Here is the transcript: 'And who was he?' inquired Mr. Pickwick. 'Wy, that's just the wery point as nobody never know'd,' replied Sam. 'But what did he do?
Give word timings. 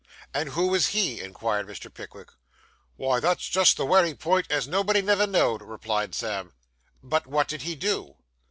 'And 0.33 0.49
who 0.49 0.65
was 0.69 0.87
he?' 0.87 1.21
inquired 1.21 1.67
Mr. 1.67 1.93
Pickwick. 1.93 2.29
'Wy, 2.97 3.19
that's 3.19 3.47
just 3.47 3.77
the 3.77 3.85
wery 3.85 4.15
point 4.15 4.47
as 4.49 4.67
nobody 4.67 5.03
never 5.03 5.27
know'd,' 5.27 5.61
replied 5.61 6.15
Sam. 6.15 6.53
'But 7.03 7.27
what 7.27 7.47
did 7.47 7.61
he 7.61 7.75
do? 7.75 8.15